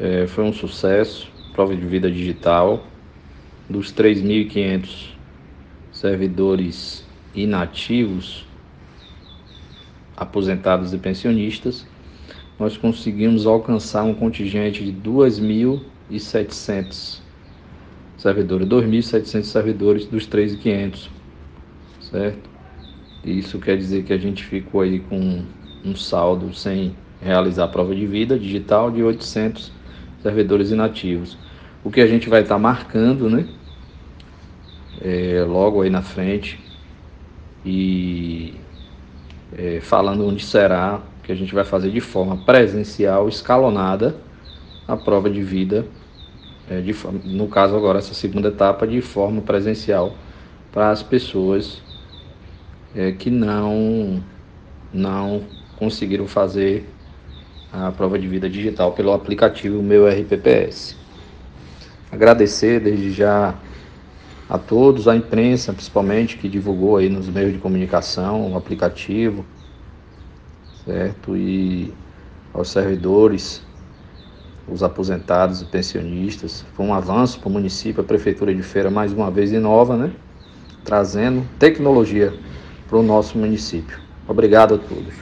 [0.00, 2.86] É, foi um sucesso, prova de vida digital.
[3.68, 5.08] Dos 3.500
[5.90, 8.46] servidores inativos,
[10.16, 11.84] aposentados e pensionistas,
[12.58, 17.20] nós conseguimos alcançar um contingente de 2.700
[18.16, 21.08] servidores, 2.700 servidores dos 3.500,
[22.00, 22.48] certo?
[23.24, 25.42] Isso quer dizer que a gente ficou aí com
[25.84, 29.76] um saldo sem realizar prova de vida digital de 800
[30.22, 31.36] servidores inativos.
[31.84, 33.46] O que a gente vai estar tá marcando, né?
[35.00, 36.58] É, logo aí na frente
[37.64, 38.54] e
[39.56, 44.16] é, falando onde será que a gente vai fazer de forma presencial, escalonada,
[44.86, 45.86] a prova de vida,
[46.68, 50.14] é, de, no caso agora essa segunda etapa, de forma presencial
[50.72, 51.82] para as pessoas
[52.94, 54.22] é, que não,
[54.92, 55.44] não
[55.76, 56.88] conseguiram fazer
[57.72, 60.96] a prova de vida digital pelo aplicativo Meu RPPS.
[62.10, 63.54] Agradecer desde já
[64.48, 69.44] a todos, a imprensa principalmente, que divulgou aí nos meios de comunicação o aplicativo,
[70.84, 71.36] certo?
[71.36, 71.92] E
[72.54, 73.62] aos servidores,
[74.66, 76.64] os aposentados e pensionistas.
[76.74, 80.10] Foi um avanço para o município, a Prefeitura de Feira mais uma vez inova, né?
[80.84, 82.32] Trazendo tecnologia
[82.88, 83.98] para o nosso município.
[84.26, 85.14] Obrigado a todos.